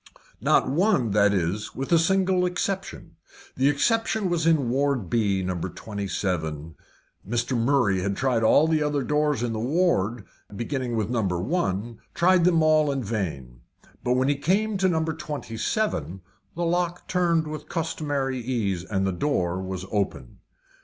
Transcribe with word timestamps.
Not 0.41 0.67
one, 0.67 1.11
that 1.11 1.31
is, 1.31 1.75
with 1.75 1.91
a 1.91 1.99
single 1.99 2.43
exception. 2.43 3.17
The 3.55 3.69
exception 3.69 4.31
was 4.31 4.47
in 4.47 4.67
Ward 4.71 5.11
B, 5.11 5.43
No. 5.43 5.53
27. 5.59 6.73
Mr. 7.29 7.55
Murray 7.55 7.99
had 8.01 8.17
tried 8.17 8.41
all 8.41 8.67
the 8.67 8.81
other 8.81 9.03
doors 9.03 9.43
in 9.43 9.53
the 9.53 9.59
ward, 9.59 10.25
beginning 10.55 10.95
with 10.95 11.11
No. 11.11 11.21
1 11.21 11.99
tried 12.15 12.45
them 12.45 12.63
all 12.63 12.91
in 12.91 13.03
vain. 13.03 13.61
But 14.03 14.13
when 14.13 14.27
he 14.27 14.37
came 14.37 14.75
to 14.77 14.89
No. 14.89 15.03
27, 15.05 16.21
the 16.55 16.65
lock 16.65 17.07
turned 17.07 17.45
with 17.45 17.61
the 17.61 17.67
customary 17.67 18.39
ease, 18.39 18.83
and 18.83 19.05
the 19.05 19.11
door 19.11 19.61
was 19.61 19.85
open. 19.91 20.39